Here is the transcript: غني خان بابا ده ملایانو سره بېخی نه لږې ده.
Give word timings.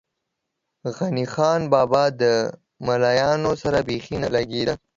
غني 0.95 1.25
خان 1.33 1.61
بابا 1.73 2.03
ده 2.19 2.31
ملایانو 2.87 3.51
سره 3.61 3.79
بېخی 3.89 4.15
نه 4.23 4.29
لږې 4.35 4.63
ده. 4.67 4.75